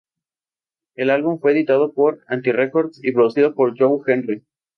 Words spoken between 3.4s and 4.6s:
por Joe Henry.